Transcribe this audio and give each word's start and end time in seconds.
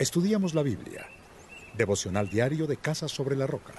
Estudiamos 0.00 0.54
la 0.54 0.62
Biblia. 0.62 1.06
Devocional 1.76 2.30
diario 2.30 2.66
de 2.66 2.78
Casa 2.78 3.06
sobre 3.06 3.36
la 3.36 3.46
Roca. 3.46 3.74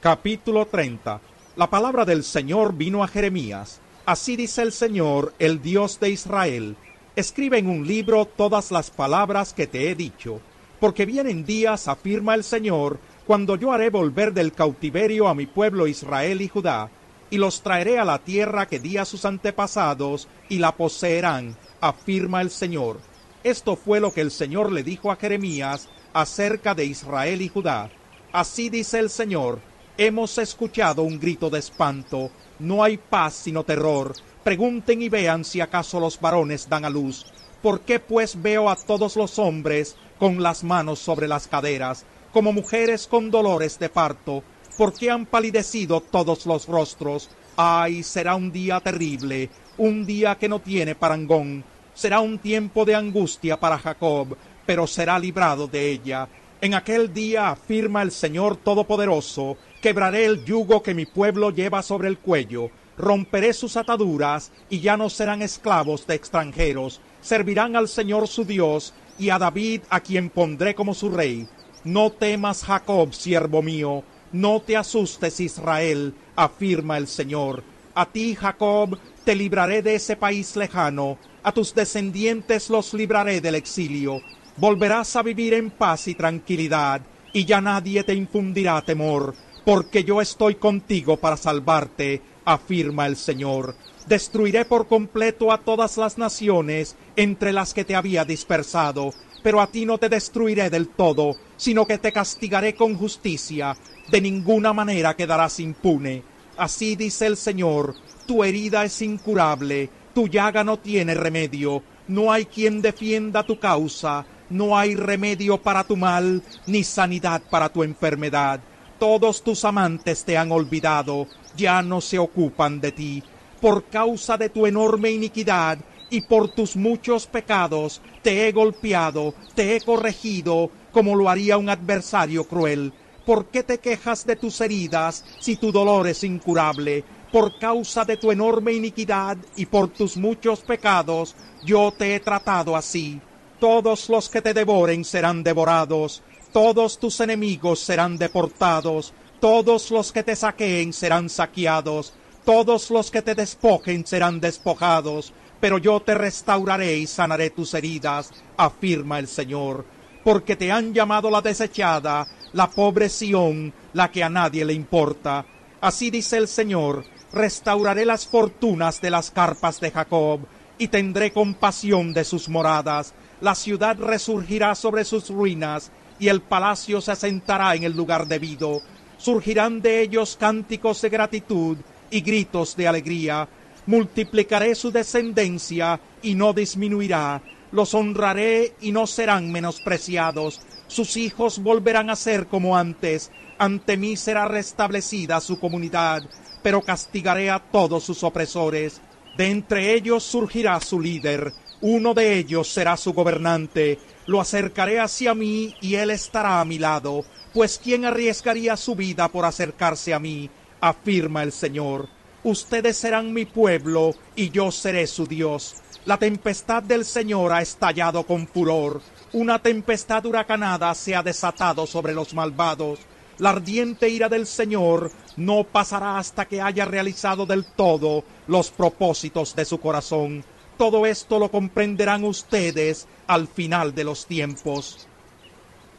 Capítulo 0.00 0.64
30. 0.66 1.20
La 1.56 1.68
palabra 1.68 2.04
del 2.04 2.22
Señor 2.22 2.72
vino 2.76 3.02
a 3.02 3.08
Jeremías. 3.08 3.80
Así 4.06 4.36
dice 4.36 4.62
el 4.62 4.70
Señor, 4.70 5.34
el 5.40 5.60
Dios 5.60 5.98
de 5.98 6.10
Israel. 6.10 6.76
Escribe 7.16 7.58
en 7.58 7.68
un 7.68 7.84
libro 7.84 8.26
todas 8.26 8.70
las 8.70 8.92
palabras 8.92 9.52
que 9.52 9.66
te 9.66 9.90
he 9.90 9.96
dicho, 9.96 10.40
porque 10.78 11.04
vienen 11.04 11.44
días, 11.44 11.88
afirma 11.88 12.36
el 12.36 12.44
Señor, 12.44 13.00
cuando 13.26 13.56
yo 13.56 13.72
haré 13.72 13.90
volver 13.90 14.32
del 14.32 14.52
cautiverio 14.52 15.26
a 15.26 15.34
mi 15.34 15.46
pueblo 15.46 15.88
Israel 15.88 16.40
y 16.42 16.46
Judá, 16.46 16.90
y 17.28 17.38
los 17.38 17.62
traeré 17.62 17.98
a 17.98 18.04
la 18.04 18.20
tierra 18.20 18.66
que 18.66 18.78
di 18.78 18.98
a 18.98 19.04
sus 19.04 19.24
antepasados, 19.24 20.28
y 20.48 20.58
la 20.58 20.76
poseerán, 20.76 21.56
afirma 21.80 22.40
el 22.40 22.50
Señor. 22.50 23.00
Esto 23.44 23.74
fue 23.74 23.98
lo 23.98 24.12
que 24.12 24.20
el 24.20 24.30
Señor 24.30 24.70
le 24.70 24.84
dijo 24.84 25.10
a 25.10 25.16
Jeremías 25.16 25.88
acerca 26.12 26.74
de 26.74 26.84
Israel 26.84 27.42
y 27.42 27.48
Judá. 27.48 27.90
Así 28.30 28.70
dice 28.70 29.00
el 29.00 29.10
Señor, 29.10 29.58
hemos 29.98 30.38
escuchado 30.38 31.02
un 31.02 31.18
grito 31.18 31.50
de 31.50 31.58
espanto, 31.58 32.30
no 32.60 32.84
hay 32.84 32.98
paz 32.98 33.34
sino 33.34 33.64
terror. 33.64 34.14
Pregunten 34.44 35.02
y 35.02 35.08
vean 35.08 35.44
si 35.44 35.60
acaso 35.60 35.98
los 35.98 36.20
varones 36.20 36.68
dan 36.68 36.84
a 36.84 36.90
luz. 36.90 37.26
¿Por 37.62 37.80
qué 37.80 37.98
pues 37.98 38.40
veo 38.40 38.70
a 38.70 38.76
todos 38.76 39.16
los 39.16 39.38
hombres 39.40 39.96
con 40.18 40.40
las 40.40 40.62
manos 40.62 41.00
sobre 41.00 41.26
las 41.26 41.48
caderas, 41.48 42.04
como 42.32 42.52
mujeres 42.52 43.08
con 43.08 43.30
dolores 43.30 43.78
de 43.78 43.88
parto? 43.88 44.44
¿Por 44.78 44.94
qué 44.94 45.10
han 45.10 45.26
palidecido 45.26 46.00
todos 46.00 46.46
los 46.46 46.66
rostros? 46.66 47.28
Ay, 47.56 48.04
será 48.04 48.36
un 48.36 48.52
día 48.52 48.80
terrible, 48.80 49.50
un 49.78 50.06
día 50.06 50.36
que 50.36 50.48
no 50.48 50.60
tiene 50.60 50.94
parangón. 50.94 51.64
Será 51.94 52.20
un 52.20 52.38
tiempo 52.38 52.84
de 52.84 52.94
angustia 52.94 53.60
para 53.60 53.78
Jacob, 53.78 54.36
pero 54.64 54.86
será 54.86 55.18
librado 55.18 55.66
de 55.66 55.90
ella. 55.90 56.28
En 56.60 56.74
aquel 56.74 57.12
día 57.12 57.50
afirma 57.50 58.02
el 58.02 58.10
Señor 58.10 58.56
Todopoderoso, 58.56 59.56
quebraré 59.80 60.24
el 60.24 60.44
yugo 60.44 60.82
que 60.82 60.94
mi 60.94 61.06
pueblo 61.06 61.50
lleva 61.50 61.82
sobre 61.82 62.08
el 62.08 62.18
cuello, 62.18 62.70
romperé 62.96 63.52
sus 63.52 63.76
ataduras, 63.76 64.52
y 64.70 64.80
ya 64.80 64.96
no 64.96 65.10
serán 65.10 65.42
esclavos 65.42 66.06
de 66.06 66.14
extranjeros, 66.14 67.00
servirán 67.20 67.76
al 67.76 67.88
Señor 67.88 68.28
su 68.28 68.44
Dios, 68.44 68.94
y 69.18 69.30
a 69.30 69.38
David 69.38 69.82
a 69.90 70.00
quien 70.00 70.30
pondré 70.30 70.74
como 70.74 70.94
su 70.94 71.10
rey. 71.10 71.46
No 71.84 72.10
temas, 72.10 72.64
Jacob, 72.64 73.12
siervo 73.12 73.60
mío, 73.60 74.04
no 74.32 74.60
te 74.62 74.76
asustes, 74.76 75.40
Israel, 75.40 76.14
afirma 76.36 76.96
el 76.96 77.06
Señor. 77.06 77.64
A 77.94 78.06
ti, 78.06 78.34
Jacob, 78.34 78.98
te 79.24 79.34
libraré 79.34 79.82
de 79.82 79.94
ese 79.94 80.16
país 80.16 80.56
lejano, 80.56 81.18
a 81.42 81.52
tus 81.52 81.74
descendientes 81.74 82.70
los 82.70 82.94
libraré 82.94 83.40
del 83.40 83.54
exilio. 83.54 84.20
Volverás 84.56 85.16
a 85.16 85.22
vivir 85.22 85.54
en 85.54 85.70
paz 85.70 86.08
y 86.08 86.14
tranquilidad, 86.14 87.02
y 87.32 87.44
ya 87.44 87.60
nadie 87.60 88.04
te 88.04 88.14
infundirá 88.14 88.82
temor, 88.82 89.34
porque 89.64 90.04
yo 90.04 90.20
estoy 90.20 90.56
contigo 90.56 91.16
para 91.16 91.36
salvarte, 91.36 92.20
afirma 92.44 93.06
el 93.06 93.16
Señor. 93.16 93.74
Destruiré 94.06 94.64
por 94.64 94.88
completo 94.88 95.52
a 95.52 95.58
todas 95.58 95.96
las 95.96 96.18
naciones 96.18 96.96
entre 97.16 97.52
las 97.52 97.72
que 97.72 97.84
te 97.84 97.94
había 97.94 98.24
dispersado, 98.24 99.14
pero 99.42 99.60
a 99.60 99.68
ti 99.68 99.86
no 99.86 99.98
te 99.98 100.08
destruiré 100.08 100.70
del 100.70 100.88
todo, 100.88 101.36
sino 101.56 101.86
que 101.86 101.98
te 101.98 102.12
castigaré 102.12 102.74
con 102.74 102.96
justicia, 102.96 103.76
de 104.10 104.20
ninguna 104.20 104.72
manera 104.72 105.14
quedarás 105.14 105.60
impune. 105.60 106.22
Así 106.56 106.96
dice 106.96 107.26
el 107.26 107.36
Señor, 107.36 107.94
tu 108.26 108.44
herida 108.44 108.84
es 108.84 109.02
incurable, 109.02 109.90
tu 110.14 110.28
llaga 110.28 110.64
no 110.64 110.78
tiene 110.78 111.14
remedio, 111.14 111.82
no 112.08 112.32
hay 112.32 112.46
quien 112.46 112.82
defienda 112.82 113.42
tu 113.44 113.58
causa, 113.58 114.24
no 114.50 114.76
hay 114.76 114.94
remedio 114.94 115.62
para 115.62 115.84
tu 115.84 115.96
mal, 115.96 116.42
ni 116.66 116.84
sanidad 116.84 117.42
para 117.50 117.68
tu 117.68 117.82
enfermedad. 117.82 118.60
Todos 118.98 119.42
tus 119.42 119.64
amantes 119.64 120.24
te 120.24 120.36
han 120.36 120.52
olvidado, 120.52 121.26
ya 121.56 121.82
no 121.82 122.00
se 122.00 122.18
ocupan 122.18 122.80
de 122.80 122.92
ti. 122.92 123.24
Por 123.60 123.88
causa 123.88 124.36
de 124.36 124.48
tu 124.48 124.66
enorme 124.66 125.10
iniquidad 125.10 125.78
y 126.10 126.20
por 126.22 126.48
tus 126.48 126.76
muchos 126.76 127.26
pecados, 127.26 128.02
te 128.22 128.46
he 128.46 128.52
golpeado, 128.52 129.34
te 129.54 129.74
he 129.74 129.80
corregido, 129.80 130.70
como 130.90 131.16
lo 131.16 131.28
haría 131.28 131.56
un 131.56 131.70
adversario 131.70 132.44
cruel. 132.44 132.92
¿Por 133.24 133.50
qué 133.50 133.62
te 133.62 133.78
quejas 133.78 134.26
de 134.26 134.36
tus 134.36 134.60
heridas 134.60 135.24
si 135.38 135.56
tu 135.56 135.70
dolor 135.70 136.08
es 136.08 136.24
incurable? 136.24 137.04
Por 137.32 137.58
causa 137.58 138.04
de 138.04 138.18
tu 138.18 138.30
enorme 138.30 138.74
iniquidad 138.74 139.38
y 139.56 139.64
por 139.64 139.88
tus 139.88 140.18
muchos 140.18 140.60
pecados, 140.60 141.34
yo 141.64 141.90
te 141.90 142.14
he 142.14 142.20
tratado 142.20 142.76
así. 142.76 143.20
Todos 143.58 144.10
los 144.10 144.28
que 144.28 144.42
te 144.42 144.52
devoren 144.52 145.02
serán 145.02 145.42
devorados, 145.42 146.22
todos 146.52 146.98
tus 146.98 147.20
enemigos 147.20 147.80
serán 147.80 148.18
deportados, 148.18 149.14
todos 149.40 149.90
los 149.90 150.12
que 150.12 150.22
te 150.22 150.36
saqueen 150.36 150.92
serán 150.92 151.30
saqueados, 151.30 152.12
todos 152.44 152.90
los 152.90 153.10
que 153.10 153.22
te 153.22 153.34
despojen 153.34 154.06
serán 154.06 154.38
despojados, 154.38 155.32
pero 155.58 155.78
yo 155.78 156.00
te 156.00 156.14
restauraré 156.14 156.98
y 156.98 157.06
sanaré 157.06 157.48
tus 157.48 157.72
heridas, 157.72 158.30
afirma 158.58 159.18
el 159.18 159.26
Señor, 159.26 159.86
porque 160.22 160.54
te 160.54 160.70
han 160.70 160.92
llamado 160.92 161.30
la 161.30 161.40
desechada, 161.40 162.26
la 162.52 162.68
pobre 162.68 163.08
Sión, 163.08 163.72
la 163.94 164.10
que 164.10 164.22
a 164.22 164.28
nadie 164.28 164.66
le 164.66 164.74
importa. 164.74 165.46
Así 165.80 166.10
dice 166.10 166.36
el 166.36 166.46
Señor, 166.46 167.04
restauraré 167.32 168.04
las 168.04 168.26
fortunas 168.26 169.00
de 169.00 169.10
las 169.10 169.30
carpas 169.30 169.80
de 169.80 169.90
Jacob, 169.90 170.40
y 170.78 170.88
tendré 170.88 171.32
compasión 171.32 172.12
de 172.12 172.24
sus 172.24 172.48
moradas. 172.48 173.14
La 173.40 173.54
ciudad 173.54 173.96
resurgirá 173.98 174.74
sobre 174.74 175.04
sus 175.04 175.30
ruinas, 175.30 175.90
y 176.18 176.28
el 176.28 176.40
palacio 176.40 177.00
se 177.00 177.12
asentará 177.12 177.74
en 177.74 177.84
el 177.84 177.96
lugar 177.96 178.26
debido. 178.26 178.80
Surgirán 179.16 179.80
de 179.80 180.02
ellos 180.02 180.36
cánticos 180.38 181.00
de 181.02 181.08
gratitud 181.08 181.78
y 182.10 182.20
gritos 182.20 182.76
de 182.76 182.88
alegría. 182.88 183.48
Multiplicaré 183.86 184.74
su 184.74 184.90
descendencia 184.90 186.00
y 186.22 186.34
no 186.34 186.52
disminuirá, 186.52 187.42
los 187.72 187.94
honraré 187.94 188.74
y 188.80 188.92
no 188.92 189.06
serán 189.06 189.50
menospreciados, 189.50 190.60
sus 190.86 191.16
hijos 191.16 191.58
volverán 191.58 192.10
a 192.10 192.16
ser 192.16 192.46
como 192.46 192.76
antes, 192.76 193.30
ante 193.58 193.96
mí 193.96 194.16
será 194.16 194.46
restablecida 194.46 195.40
su 195.40 195.58
comunidad, 195.58 196.22
pero 196.62 196.82
castigaré 196.82 197.50
a 197.50 197.58
todos 197.58 198.04
sus 198.04 198.22
opresores. 198.22 199.00
De 199.36 199.50
entre 199.50 199.94
ellos 199.94 200.22
surgirá 200.22 200.78
su 200.80 201.00
líder, 201.00 201.52
uno 201.80 202.14
de 202.14 202.38
ellos 202.38 202.68
será 202.68 202.96
su 202.96 203.12
gobernante, 203.12 203.98
lo 204.26 204.40
acercaré 204.40 205.00
hacia 205.00 205.34
mí 205.34 205.74
y 205.80 205.96
él 205.96 206.10
estará 206.10 206.60
a 206.60 206.64
mi 206.64 206.78
lado, 206.78 207.24
pues 207.52 207.80
¿quién 207.82 208.04
arriesgaría 208.04 208.76
su 208.76 208.94
vida 208.94 209.28
por 209.28 209.44
acercarse 209.44 210.14
a 210.14 210.18
mí? 210.18 210.48
afirma 210.80 211.42
el 211.42 211.52
Señor. 211.52 212.08
Ustedes 212.44 212.96
serán 212.96 213.32
mi 213.32 213.46
pueblo 213.46 214.14
y 214.34 214.50
yo 214.50 214.70
seré 214.70 215.06
su 215.06 215.26
Dios. 215.26 215.76
La 216.04 216.18
tempestad 216.18 216.82
del 216.82 217.04
Señor 217.04 217.52
ha 217.52 217.62
estallado 217.62 218.24
con 218.24 218.48
furor. 218.48 219.00
Una 219.32 219.60
tempestad 219.60 220.26
huracanada 220.26 220.92
se 220.94 221.14
ha 221.14 221.22
desatado 221.22 221.86
sobre 221.86 222.14
los 222.14 222.34
malvados. 222.34 222.98
La 223.38 223.50
ardiente 223.50 224.08
ira 224.08 224.28
del 224.28 224.46
Señor 224.46 225.10
no 225.36 225.64
pasará 225.64 226.18
hasta 226.18 226.46
que 226.46 226.60
haya 226.60 226.84
realizado 226.84 227.46
del 227.46 227.64
todo 227.64 228.24
los 228.46 228.70
propósitos 228.70 229.54
de 229.54 229.64
su 229.64 229.78
corazón. 229.78 230.44
Todo 230.78 231.06
esto 231.06 231.38
lo 231.38 231.50
comprenderán 231.50 232.24
ustedes 232.24 233.06
al 233.26 233.46
final 233.48 233.94
de 233.94 234.04
los 234.04 234.26
tiempos. 234.26 235.06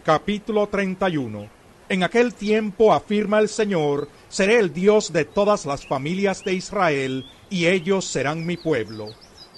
Capítulo 0.04 0.68
31 0.68 1.64
en 1.90 2.02
aquel 2.02 2.34
tiempo, 2.34 2.94
afirma 2.94 3.40
el 3.40 3.50
Señor, 3.50 4.08
seré 4.30 4.58
el 4.58 4.74
Dios 4.74 5.12
de 5.12 5.26
todas 5.26 5.66
las 5.66 5.86
familias 5.86 6.44
de 6.44 6.54
Israel, 6.54 7.26
y 7.50 7.68
ellos 7.68 8.06
serán 8.06 8.46
mi 8.46 8.58
pueblo. 8.58 9.10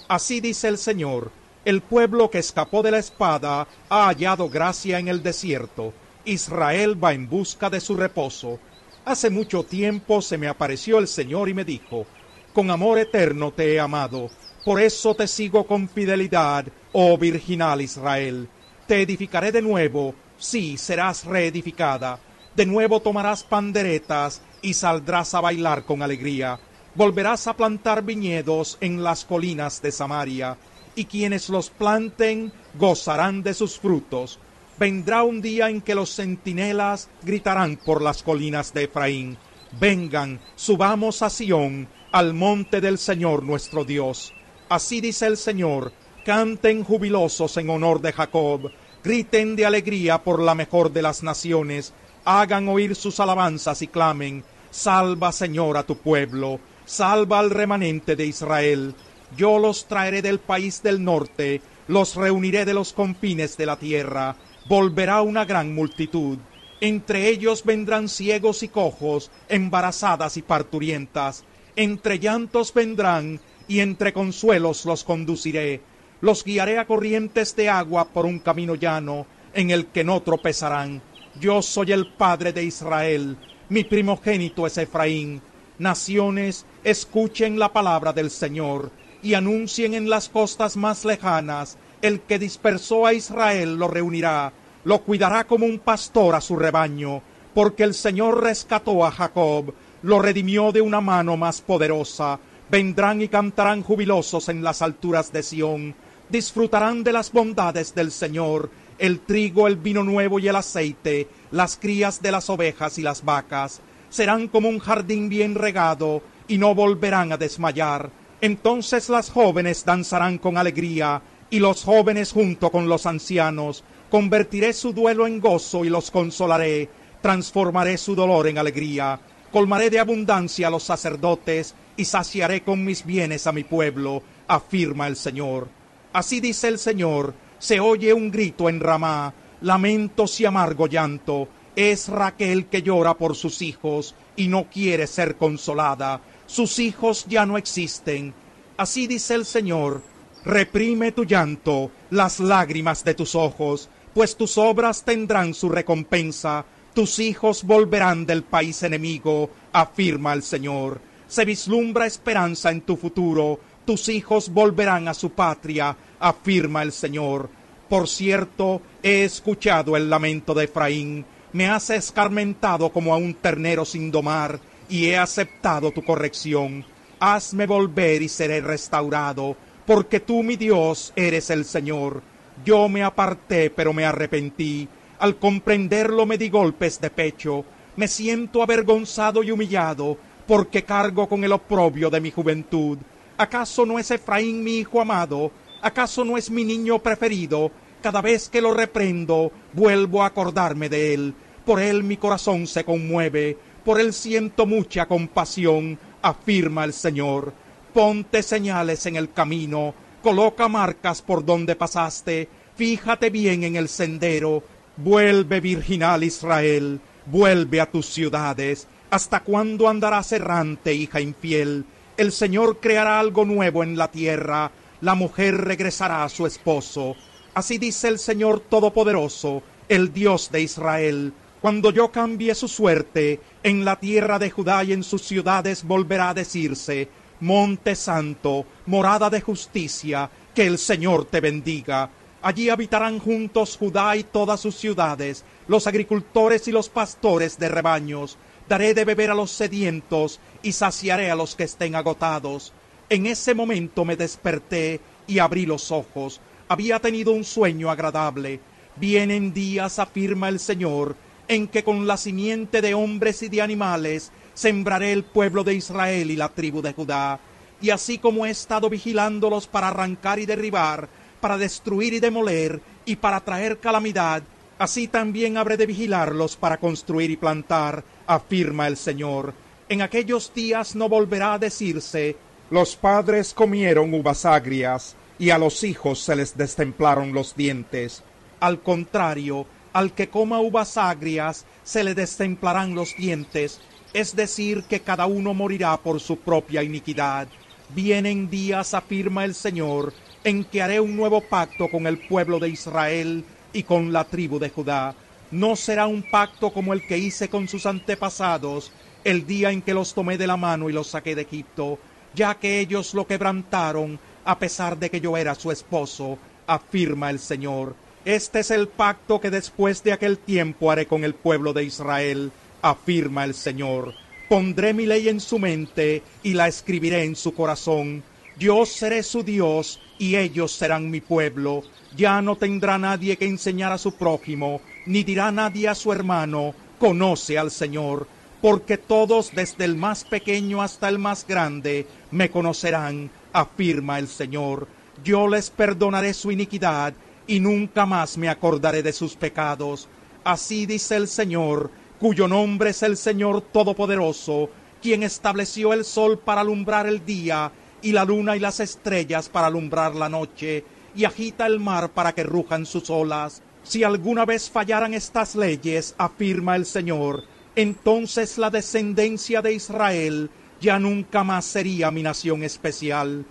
Así 0.08 0.40
dice 0.40 0.68
el 0.68 0.76
Señor, 0.76 1.30
el 1.64 1.80
pueblo 1.80 2.28
que 2.28 2.38
escapó 2.38 2.82
de 2.82 2.90
la 2.90 2.98
espada 2.98 3.68
ha 3.88 4.06
hallado 4.06 4.50
gracia 4.50 4.98
en 4.98 5.08
el 5.08 5.22
desierto. 5.22 5.94
Israel 6.24 7.02
va 7.02 7.14
en 7.14 7.28
busca 7.28 7.70
de 7.70 7.80
su 7.80 7.96
reposo. 7.96 8.58
Hace 9.06 9.30
mucho 9.30 9.62
tiempo 9.64 10.20
se 10.20 10.36
me 10.36 10.48
apareció 10.48 10.98
el 10.98 11.08
Señor 11.08 11.48
y 11.48 11.54
me 11.54 11.64
dijo, 11.64 12.06
con 12.52 12.70
amor 12.70 12.98
eterno 12.98 13.52
te 13.52 13.72
he 13.72 13.80
amado, 13.80 14.28
por 14.66 14.82
eso 14.82 15.14
te 15.14 15.26
sigo 15.26 15.66
con 15.66 15.88
fidelidad, 15.88 16.66
oh 16.92 17.16
virginal 17.16 17.80
Israel. 17.80 18.48
Te 18.86 19.00
edificaré 19.00 19.50
de 19.50 19.62
nuevo, 19.62 20.14
sí, 20.36 20.76
serás 20.76 21.24
reedificada 21.24 22.20
de 22.56 22.64
nuevo 22.64 23.00
tomarás 23.00 23.44
panderetas 23.44 24.40
y 24.62 24.72
saldrás 24.72 25.34
a 25.34 25.42
bailar 25.42 25.84
con 25.84 26.02
alegría. 26.02 26.58
Volverás 26.94 27.46
a 27.46 27.54
plantar 27.54 28.02
viñedos 28.02 28.78
en 28.80 29.04
las 29.04 29.26
colinas 29.26 29.82
de 29.82 29.92
Samaria, 29.92 30.56
y 30.94 31.04
quienes 31.04 31.50
los 31.50 31.68
planten 31.68 32.50
gozarán 32.78 33.42
de 33.42 33.52
sus 33.52 33.78
frutos. 33.78 34.38
Vendrá 34.78 35.22
un 35.22 35.40
día 35.40 35.70
en 35.70 35.80
que 35.80 35.94
los 35.94 36.14
centinelas 36.14 37.08
gritarán 37.22 37.76
por 37.76 38.02
las 38.02 38.22
colinas 38.22 38.74
de 38.74 38.84
Efraín. 38.84 39.38
Vengan, 39.80 40.38
subamos 40.54 41.22
a 41.22 41.30
Sión, 41.30 41.88
al 42.12 42.34
monte 42.34 42.82
del 42.82 42.98
Señor 42.98 43.42
nuestro 43.42 43.84
Dios. 43.84 44.34
Así 44.68 45.00
dice 45.00 45.26
el 45.26 45.38
Señor, 45.38 45.92
canten 46.26 46.84
jubilosos 46.84 47.56
en 47.56 47.70
honor 47.70 48.02
de 48.02 48.12
Jacob, 48.12 48.70
griten 49.02 49.56
de 49.56 49.64
alegría 49.64 50.22
por 50.22 50.40
la 50.40 50.54
mejor 50.54 50.92
de 50.92 51.00
las 51.00 51.22
naciones, 51.22 51.94
hagan 52.26 52.68
oír 52.68 52.94
sus 52.94 53.18
alabanzas 53.18 53.80
y 53.80 53.86
clamen, 53.86 54.44
salva 54.70 55.32
Señor 55.32 55.78
a 55.78 55.84
tu 55.84 55.96
pueblo, 55.96 56.60
salva 56.84 57.38
al 57.38 57.48
remanente 57.48 58.14
de 58.14 58.26
Israel. 58.26 58.94
Yo 59.36 59.58
los 59.58 59.86
traeré 59.86 60.20
del 60.20 60.38
país 60.38 60.82
del 60.82 61.02
norte, 61.02 61.62
los 61.88 62.14
reuniré 62.14 62.64
de 62.64 62.74
los 62.74 62.92
confines 62.92 63.56
de 63.56 63.66
la 63.66 63.76
tierra, 63.76 64.36
volverá 64.68 65.22
una 65.22 65.44
gran 65.44 65.74
multitud. 65.74 66.38
Entre 66.80 67.28
ellos 67.28 67.64
vendrán 67.64 68.08
ciegos 68.08 68.62
y 68.62 68.68
cojos, 68.68 69.30
embarazadas 69.48 70.36
y 70.36 70.42
parturientas. 70.42 71.44
Entre 71.74 72.18
llantos 72.18 72.72
vendrán, 72.74 73.40
y 73.68 73.80
entre 73.80 74.12
consuelos 74.12 74.84
los 74.84 75.04
conduciré. 75.04 75.80
Los 76.20 76.44
guiaré 76.44 76.78
a 76.78 76.86
corrientes 76.86 77.56
de 77.56 77.68
agua 77.68 78.08
por 78.08 78.26
un 78.26 78.38
camino 78.38 78.74
llano, 78.74 79.26
en 79.54 79.70
el 79.70 79.86
que 79.86 80.04
no 80.04 80.22
tropezarán. 80.22 81.02
Yo 81.40 81.62
soy 81.62 81.92
el 81.92 82.12
Padre 82.14 82.52
de 82.52 82.64
Israel, 82.64 83.36
mi 83.68 83.84
primogénito 83.84 84.66
es 84.66 84.78
Efraín. 84.78 85.42
Naciones, 85.78 86.64
escuchen 86.84 87.58
la 87.58 87.72
palabra 87.72 88.12
del 88.12 88.30
Señor, 88.30 88.90
y 89.22 89.34
anuncien 89.34 89.94
en 89.94 90.08
las 90.08 90.28
costas 90.28 90.76
más 90.76 91.04
lejanas, 91.04 91.76
el 92.06 92.20
que 92.20 92.38
dispersó 92.38 93.06
a 93.06 93.12
Israel 93.12 93.76
lo 93.76 93.88
reunirá, 93.88 94.52
lo 94.84 95.02
cuidará 95.02 95.44
como 95.44 95.66
un 95.66 95.78
pastor 95.78 96.34
a 96.34 96.40
su 96.40 96.56
rebaño, 96.56 97.22
porque 97.54 97.82
el 97.82 97.94
Señor 97.94 98.42
rescató 98.42 99.04
a 99.04 99.10
Jacob, 99.10 99.74
lo 100.02 100.18
redimió 100.20 100.72
de 100.72 100.80
una 100.80 101.00
mano 101.00 101.36
más 101.36 101.60
poderosa. 101.60 102.38
Vendrán 102.70 103.22
y 103.22 103.28
cantarán 103.28 103.82
jubilosos 103.82 104.48
en 104.48 104.62
las 104.62 104.82
alturas 104.82 105.32
de 105.32 105.42
Sión, 105.42 105.94
disfrutarán 106.28 107.04
de 107.04 107.12
las 107.12 107.32
bondades 107.32 107.94
del 107.94 108.10
Señor, 108.10 108.70
el 108.98 109.20
trigo, 109.20 109.66
el 109.66 109.76
vino 109.76 110.02
nuevo 110.02 110.38
y 110.38 110.48
el 110.48 110.56
aceite, 110.56 111.28
las 111.50 111.76
crías 111.76 112.22
de 112.22 112.32
las 112.32 112.50
ovejas 112.50 112.98
y 112.98 113.02
las 113.02 113.24
vacas, 113.24 113.80
serán 114.08 114.48
como 114.48 114.68
un 114.68 114.78
jardín 114.78 115.28
bien 115.28 115.54
regado, 115.54 116.22
y 116.48 116.58
no 116.58 116.74
volverán 116.74 117.32
a 117.32 117.36
desmayar. 117.36 118.10
Entonces 118.40 119.08
las 119.08 119.30
jóvenes 119.30 119.84
danzarán 119.84 120.38
con 120.38 120.58
alegría, 120.58 121.22
y 121.50 121.58
los 121.58 121.84
jóvenes 121.84 122.32
junto 122.32 122.70
con 122.70 122.88
los 122.88 123.06
ancianos. 123.06 123.84
Convertiré 124.10 124.72
su 124.72 124.92
duelo 124.92 125.26
en 125.26 125.40
gozo 125.40 125.84
y 125.84 125.88
los 125.88 126.10
consolaré, 126.10 126.88
transformaré 127.20 127.98
su 127.98 128.14
dolor 128.14 128.46
en 128.46 128.58
alegría, 128.58 129.20
colmaré 129.52 129.90
de 129.90 129.98
abundancia 129.98 130.68
a 130.68 130.70
los 130.70 130.84
sacerdotes, 130.84 131.74
y 131.96 132.04
saciaré 132.04 132.62
con 132.62 132.84
mis 132.84 133.04
bienes 133.04 133.46
a 133.46 133.52
mi 133.52 133.64
pueblo, 133.64 134.22
afirma 134.46 135.06
el 135.06 135.16
Señor. 135.16 135.68
Así 136.12 136.40
dice 136.40 136.68
el 136.68 136.78
Señor, 136.78 137.34
se 137.58 137.80
oye 137.80 138.12
un 138.12 138.30
grito 138.30 138.68
en 138.68 138.80
Ramá, 138.80 139.32
lamentos 139.62 140.40
y 140.40 140.44
amargo 140.44 140.86
llanto, 140.86 141.48
es 141.74 142.08
Raquel 142.08 142.66
que 142.66 142.82
llora 142.82 143.14
por 143.14 143.34
sus 143.34 143.62
hijos 143.62 144.14
y 144.36 144.48
no 144.48 144.68
quiere 144.70 145.06
ser 145.06 145.36
consolada, 145.36 146.20
sus 146.46 146.78
hijos 146.78 147.26
ya 147.28 147.46
no 147.46 147.58
existen. 147.58 148.34
Así 148.76 149.06
dice 149.06 149.34
el 149.34 149.46
Señor, 149.46 150.02
reprime 150.46 151.10
tu 151.10 151.24
llanto, 151.24 151.90
las 152.10 152.38
lágrimas 152.38 153.02
de 153.02 153.14
tus 153.14 153.34
ojos, 153.34 153.90
pues 154.14 154.36
tus 154.36 154.56
obras 154.56 155.04
tendrán 155.04 155.52
su 155.54 155.68
recompensa, 155.68 156.64
tus 156.94 157.18
hijos 157.18 157.64
volverán 157.64 158.24
del 158.24 158.44
país 158.44 158.84
enemigo, 158.84 159.50
afirma 159.72 160.32
el 160.32 160.44
Señor. 160.44 161.00
Se 161.26 161.44
vislumbra 161.44 162.06
esperanza 162.06 162.70
en 162.70 162.82
tu 162.82 162.96
futuro, 162.96 163.58
tus 163.84 164.08
hijos 164.08 164.48
volverán 164.48 165.08
a 165.08 165.14
su 165.14 165.30
patria, 165.30 165.96
afirma 166.20 166.84
el 166.84 166.92
Señor. 166.92 167.50
Por 167.88 168.08
cierto, 168.08 168.80
he 169.02 169.24
escuchado 169.24 169.96
el 169.96 170.08
lamento 170.08 170.54
de 170.54 170.66
Efraín, 170.66 171.26
me 171.52 171.66
has 171.68 171.90
escarmentado 171.90 172.90
como 172.90 173.12
a 173.12 173.16
un 173.16 173.34
ternero 173.34 173.84
sin 173.84 174.12
domar, 174.12 174.60
y 174.88 175.06
he 175.06 175.18
aceptado 175.18 175.90
tu 175.90 176.04
corrección. 176.04 176.84
Hazme 177.18 177.66
volver 177.66 178.22
y 178.22 178.28
seré 178.28 178.60
restaurado, 178.60 179.56
porque 179.86 180.20
tú, 180.20 180.42
mi 180.42 180.56
Dios, 180.56 181.12
eres 181.14 181.48
el 181.50 181.64
Señor. 181.64 182.22
Yo 182.64 182.88
me 182.88 183.02
aparté, 183.04 183.70
pero 183.70 183.92
me 183.92 184.04
arrepentí. 184.04 184.88
Al 185.18 185.36
comprenderlo 185.36 186.26
me 186.26 186.36
di 186.36 186.48
golpes 186.48 187.00
de 187.00 187.10
pecho. 187.10 187.64
Me 187.96 188.08
siento 188.08 188.62
avergonzado 188.62 189.42
y 189.42 189.50
humillado, 189.50 190.18
porque 190.46 190.84
cargo 190.84 191.28
con 191.28 191.44
el 191.44 191.52
oprobio 191.52 192.10
de 192.10 192.20
mi 192.20 192.30
juventud. 192.30 192.98
¿Acaso 193.38 193.86
no 193.86 193.98
es 193.98 194.10
Efraín 194.10 194.64
mi 194.64 194.78
hijo 194.78 195.00
amado? 195.00 195.52
¿Acaso 195.82 196.24
no 196.24 196.36
es 196.36 196.50
mi 196.50 196.64
niño 196.64 196.98
preferido? 196.98 197.70
Cada 198.02 198.20
vez 198.20 198.48
que 198.48 198.60
lo 198.60 198.74
reprendo, 198.74 199.52
vuelvo 199.72 200.22
a 200.22 200.26
acordarme 200.26 200.88
de 200.88 201.14
él. 201.14 201.34
Por 201.64 201.80
él 201.80 202.02
mi 202.02 202.16
corazón 202.16 202.66
se 202.66 202.84
conmueve, 202.84 203.56
por 203.84 204.00
él 204.00 204.12
siento 204.12 204.66
mucha 204.66 205.06
compasión, 205.06 205.98
afirma 206.22 206.84
el 206.84 206.92
Señor. 206.92 207.52
Ponte 207.96 208.42
señales 208.42 209.06
en 209.06 209.16
el 209.16 209.32
camino, 209.32 209.94
coloca 210.22 210.68
marcas 210.68 211.22
por 211.22 211.42
donde 211.42 211.76
pasaste, 211.76 212.46
fíjate 212.74 213.30
bien 213.30 213.64
en 213.64 213.76
el 213.76 213.88
sendero, 213.88 214.62
vuelve 214.98 215.60
virginal 215.60 216.22
Israel, 216.22 217.00
vuelve 217.24 217.80
a 217.80 217.90
tus 217.90 218.04
ciudades. 218.04 218.86
¿Hasta 219.08 219.40
cuándo 219.40 219.88
andarás 219.88 220.30
errante, 220.32 220.92
hija 220.92 221.22
infiel? 221.22 221.86
El 222.18 222.32
Señor 222.32 222.80
creará 222.80 223.18
algo 223.18 223.46
nuevo 223.46 223.82
en 223.82 223.96
la 223.96 224.10
tierra, 224.10 224.70
la 225.00 225.14
mujer 225.14 225.56
regresará 225.56 226.22
a 226.22 226.28
su 226.28 226.46
esposo. 226.46 227.16
Así 227.54 227.78
dice 227.78 228.08
el 228.08 228.18
Señor 228.18 228.60
Todopoderoso, 228.60 229.62
el 229.88 230.12
Dios 230.12 230.50
de 230.52 230.60
Israel. 230.60 231.32
Cuando 231.62 231.90
yo 231.90 232.12
cambie 232.12 232.54
su 232.54 232.68
suerte, 232.68 233.40
en 233.62 233.86
la 233.86 233.98
tierra 233.98 234.38
de 234.38 234.50
Judá 234.50 234.84
y 234.84 234.92
en 234.92 235.02
sus 235.02 235.22
ciudades 235.22 235.82
volverá 235.82 236.28
a 236.28 236.34
decirse, 236.34 237.08
Monte 237.40 237.94
Santo, 237.94 238.64
morada 238.86 239.28
de 239.28 239.40
justicia, 239.40 240.30
que 240.54 240.66
el 240.66 240.78
Señor 240.78 241.26
te 241.26 241.40
bendiga. 241.40 242.10
Allí 242.40 242.70
habitarán 242.70 243.18
juntos 243.18 243.76
Judá 243.76 244.16
y 244.16 244.22
todas 244.22 244.60
sus 244.60 244.76
ciudades, 244.76 245.44
los 245.68 245.86
agricultores 245.86 246.66
y 246.68 246.72
los 246.72 246.88
pastores 246.88 247.58
de 247.58 247.68
rebaños. 247.68 248.38
Daré 248.68 248.94
de 248.94 249.04
beber 249.04 249.30
a 249.30 249.34
los 249.34 249.50
sedientos 249.50 250.40
y 250.62 250.72
saciaré 250.72 251.30
a 251.30 251.36
los 251.36 251.54
que 251.54 251.64
estén 251.64 251.94
agotados. 251.94 252.72
En 253.08 253.26
ese 253.26 253.54
momento 253.54 254.04
me 254.04 254.16
desperté 254.16 255.00
y 255.26 255.38
abrí 255.38 255.66
los 255.66 255.92
ojos. 255.92 256.40
Había 256.68 257.00
tenido 257.00 257.32
un 257.32 257.44
sueño 257.44 257.90
agradable. 257.90 258.60
Vienen 258.96 259.52
días, 259.52 259.98
afirma 259.98 260.48
el 260.48 260.58
Señor, 260.58 261.16
en 261.48 261.68
que 261.68 261.84
con 261.84 262.06
la 262.06 262.16
simiente 262.16 262.80
de 262.80 262.94
hombres 262.94 263.42
y 263.42 263.48
de 263.48 263.62
animales 263.62 264.32
sembraré 264.56 265.12
el 265.12 265.22
pueblo 265.22 265.62
de 265.62 265.74
Israel 265.74 266.30
y 266.30 266.36
la 266.36 266.48
tribu 266.48 266.82
de 266.82 266.94
Judá. 266.94 267.38
Y 267.80 267.90
así 267.90 268.18
como 268.18 268.46
he 268.46 268.50
estado 268.50 268.88
vigilándolos 268.88 269.66
para 269.68 269.88
arrancar 269.88 270.38
y 270.38 270.46
derribar, 270.46 271.08
para 271.40 271.58
destruir 271.58 272.14
y 272.14 272.20
demoler, 272.20 272.80
y 273.04 273.16
para 273.16 273.40
traer 273.40 273.78
calamidad, 273.78 274.42
así 274.78 275.08
también 275.08 275.58
habré 275.58 275.76
de 275.76 275.86
vigilarlos 275.86 276.56
para 276.56 276.78
construir 276.78 277.30
y 277.30 277.36
plantar, 277.36 278.02
afirma 278.26 278.88
el 278.88 278.96
Señor. 278.96 279.52
En 279.88 280.02
aquellos 280.02 280.52
días 280.54 280.96
no 280.96 281.08
volverá 281.08 281.54
a 281.54 281.58
decirse, 281.58 282.36
los 282.70 282.96
padres 282.96 283.54
comieron 283.54 284.12
uvas 284.12 284.44
agrias 284.44 285.14
y 285.38 285.50
a 285.50 285.58
los 285.58 285.84
hijos 285.84 286.20
se 286.20 286.34
les 286.34 286.56
destemplaron 286.56 287.32
los 287.32 287.54
dientes. 287.54 288.22
Al 288.58 288.80
contrario, 288.80 289.66
al 289.92 290.12
que 290.14 290.28
coma 290.28 290.60
uvas 290.60 290.96
agrias 290.96 291.66
se 291.84 292.02
le 292.02 292.14
destemplarán 292.14 292.94
los 292.94 293.14
dientes, 293.16 293.80
es 294.12 294.34
decir, 294.34 294.84
que 294.84 295.00
cada 295.00 295.26
uno 295.26 295.54
morirá 295.54 295.96
por 295.96 296.20
su 296.20 296.38
propia 296.38 296.82
iniquidad. 296.82 297.48
Vienen 297.94 298.50
días, 298.50 298.94
afirma 298.94 299.44
el 299.44 299.54
Señor, 299.54 300.12
en 300.44 300.64
que 300.64 300.82
haré 300.82 301.00
un 301.00 301.16
nuevo 301.16 301.40
pacto 301.40 301.88
con 301.88 302.06
el 302.06 302.18
pueblo 302.18 302.58
de 302.58 302.68
Israel 302.68 303.44
y 303.72 303.82
con 303.82 304.12
la 304.12 304.24
tribu 304.24 304.58
de 304.58 304.70
Judá. 304.70 305.14
No 305.50 305.76
será 305.76 306.06
un 306.06 306.22
pacto 306.22 306.72
como 306.72 306.92
el 306.92 307.02
que 307.02 307.18
hice 307.18 307.48
con 307.48 307.68
sus 307.68 307.86
antepasados 307.86 308.90
el 309.26 309.44
día 309.44 309.72
en 309.72 309.82
que 309.82 309.92
los 309.92 310.14
tomé 310.14 310.38
de 310.38 310.46
la 310.46 310.56
mano 310.56 310.88
y 310.88 310.92
los 310.92 311.08
saqué 311.08 311.34
de 311.34 311.42
Egipto, 311.42 311.98
ya 312.34 312.54
que 312.54 312.78
ellos 312.78 313.12
lo 313.12 313.26
quebrantaron, 313.26 314.20
a 314.44 314.56
pesar 314.56 314.96
de 314.96 315.10
que 315.10 315.20
yo 315.20 315.36
era 315.36 315.56
su 315.56 315.72
esposo, 315.72 316.38
afirma 316.66 317.30
el 317.30 317.40
Señor. 317.40 317.96
Este 318.24 318.60
es 318.60 318.70
el 318.70 318.86
pacto 318.86 319.40
que 319.40 319.50
después 319.50 320.04
de 320.04 320.12
aquel 320.12 320.38
tiempo 320.38 320.92
haré 320.92 321.06
con 321.06 321.24
el 321.24 321.34
pueblo 321.34 321.72
de 321.72 321.84
Israel, 321.84 322.52
afirma 322.82 323.44
el 323.44 323.54
Señor. 323.54 324.14
Pondré 324.48 324.94
mi 324.94 325.06
ley 325.06 325.28
en 325.28 325.40
su 325.40 325.58
mente 325.58 326.22
y 326.42 326.52
la 326.52 326.68
escribiré 326.68 327.24
en 327.24 327.34
su 327.34 327.52
corazón. 327.54 328.22
Yo 328.58 328.86
seré 328.86 329.22
su 329.22 329.42
Dios 329.42 330.00
y 330.18 330.36
ellos 330.36 330.72
serán 330.72 331.10
mi 331.10 331.20
pueblo. 331.20 331.82
Ya 332.16 332.40
no 332.40 332.56
tendrá 332.56 332.96
nadie 332.96 333.36
que 333.36 333.46
enseñar 333.46 333.92
a 333.92 333.98
su 333.98 334.12
prójimo, 334.12 334.80
ni 335.04 335.24
dirá 335.24 335.50
nadie 335.52 335.88
a 335.88 335.94
su 335.94 336.12
hermano, 336.12 336.74
conoce 336.98 337.58
al 337.58 337.70
Señor, 337.70 338.26
porque 338.62 338.96
todos 338.96 339.52
desde 339.54 339.84
el 339.84 339.96
más 339.96 340.24
pequeño 340.24 340.80
hasta 340.80 341.08
el 341.08 341.18
más 341.18 341.46
grande 341.46 342.06
me 342.30 342.50
conocerán, 342.50 343.30
afirma 343.52 344.18
el 344.18 344.28
Señor. 344.28 344.88
Yo 345.22 345.48
les 345.48 345.70
perdonaré 345.70 346.32
su 346.32 346.50
iniquidad 346.50 347.14
y 347.46 347.60
nunca 347.60 348.06
más 348.06 348.38
me 348.38 348.48
acordaré 348.48 349.02
de 349.02 349.12
sus 349.12 349.36
pecados. 349.36 350.08
Así 350.44 350.86
dice 350.86 351.16
el 351.16 351.28
Señor, 351.28 351.90
cuyo 352.18 352.48
nombre 352.48 352.90
es 352.90 353.02
el 353.02 353.16
Señor 353.16 353.60
Todopoderoso, 353.60 354.70
quien 355.02 355.22
estableció 355.22 355.92
el 355.92 356.04
sol 356.04 356.38
para 356.38 356.62
alumbrar 356.62 357.06
el 357.06 357.24
día, 357.24 357.70
y 358.02 358.12
la 358.12 358.24
luna 358.24 358.56
y 358.56 358.60
las 358.60 358.80
estrellas 358.80 359.48
para 359.48 359.66
alumbrar 359.66 360.14
la 360.14 360.28
noche, 360.28 360.84
y 361.14 361.24
agita 361.24 361.66
el 361.66 361.80
mar 361.80 362.10
para 362.10 362.34
que 362.34 362.44
rujan 362.44 362.86
sus 362.86 363.10
olas. 363.10 363.62
Si 363.82 364.04
alguna 364.04 364.44
vez 364.44 364.70
fallaran 364.70 365.14
estas 365.14 365.54
leyes, 365.54 366.14
afirma 366.18 366.76
el 366.76 366.86
Señor, 366.86 367.44
entonces 367.74 368.58
la 368.58 368.70
descendencia 368.70 369.62
de 369.62 369.74
Israel 369.74 370.50
ya 370.80 370.98
nunca 370.98 371.44
más 371.44 371.64
sería 371.64 372.10
mi 372.10 372.22
nación 372.22 372.62
especial. 372.62 373.44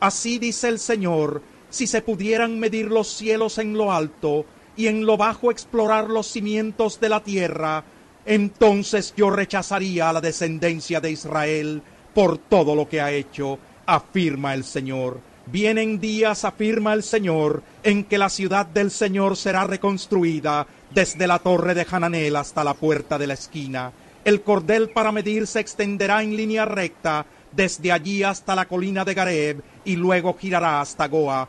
Así 0.00 0.38
dice 0.38 0.68
el 0.68 0.78
Señor, 0.78 1.42
si 1.70 1.86
se 1.86 2.02
pudieran 2.02 2.58
medir 2.58 2.86
los 2.86 3.08
cielos 3.08 3.58
en 3.58 3.74
lo 3.74 3.92
alto 3.92 4.44
y 4.76 4.86
en 4.86 5.06
lo 5.06 5.16
bajo 5.16 5.50
explorar 5.50 6.10
los 6.10 6.26
cimientos 6.26 7.00
de 7.00 7.08
la 7.08 7.22
tierra, 7.22 7.84
entonces 8.24 9.14
yo 9.16 9.30
rechazaría 9.30 10.08
a 10.08 10.12
la 10.12 10.20
descendencia 10.20 11.00
de 11.00 11.10
Israel 11.10 11.82
por 12.14 12.38
todo 12.38 12.74
lo 12.74 12.88
que 12.88 13.00
ha 13.00 13.10
hecho, 13.10 13.58
afirma 13.86 14.54
el 14.54 14.64
Señor. 14.64 15.20
Vienen 15.46 15.98
días, 15.98 16.44
afirma 16.44 16.92
el 16.92 17.02
Señor, 17.02 17.62
en 17.82 18.04
que 18.04 18.18
la 18.18 18.28
ciudad 18.28 18.66
del 18.66 18.90
Señor 18.90 19.36
será 19.36 19.64
reconstruida 19.64 20.66
desde 20.90 21.26
la 21.26 21.38
torre 21.40 21.74
de 21.74 21.86
Hananel 21.90 22.36
hasta 22.36 22.62
la 22.62 22.74
puerta 22.74 23.18
de 23.18 23.26
la 23.26 23.34
esquina. 23.34 23.92
El 24.24 24.42
cordel 24.42 24.90
para 24.90 25.10
medir 25.10 25.48
se 25.48 25.58
extenderá 25.58 26.22
en 26.22 26.36
línea 26.36 26.64
recta 26.64 27.26
desde 27.50 27.90
allí 27.90 28.22
hasta 28.22 28.54
la 28.54 28.66
colina 28.66 29.04
de 29.04 29.14
Gareb 29.14 29.62
y 29.84 29.96
luego 29.96 30.36
girará 30.38 30.80
hasta 30.80 31.08
Goa. 31.08 31.48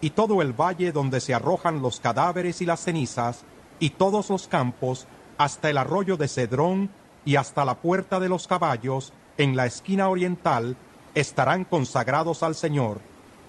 Y 0.00 0.10
todo 0.10 0.42
el 0.42 0.52
valle 0.52 0.92
donde 0.92 1.20
se 1.20 1.32
arrojan 1.32 1.80
los 1.80 2.00
cadáveres 2.00 2.60
y 2.60 2.66
las 2.66 2.80
cenizas, 2.80 3.44
y 3.78 3.90
todos 3.90 4.30
los 4.30 4.46
campos, 4.46 5.06
hasta 5.38 5.70
el 5.70 5.78
arroyo 5.78 6.16
de 6.16 6.28
Cedrón 6.28 6.90
y 7.24 7.36
hasta 7.36 7.64
la 7.64 7.76
puerta 7.76 8.20
de 8.20 8.28
los 8.28 8.46
caballos, 8.46 9.12
en 9.38 9.56
la 9.56 9.66
esquina 9.66 10.08
oriental, 10.08 10.76
estarán 11.14 11.64
consagrados 11.64 12.42
al 12.42 12.54
Señor. 12.54 13.00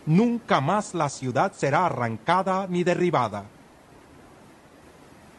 Nunca 0.06 0.62
más 0.62 0.94
la 0.94 1.10
ciudad 1.10 1.54
será 1.54 1.86
arrancada 1.86 2.68
ni 2.68 2.84
derribada 2.84 3.46